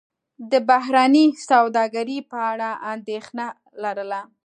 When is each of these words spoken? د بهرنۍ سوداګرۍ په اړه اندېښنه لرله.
د 0.51 0.53
بهرنۍ 0.69 1.27
سوداګرۍ 1.49 2.19
په 2.31 2.37
اړه 2.51 2.69
اندېښنه 2.93 3.45
لرله. 3.83 4.21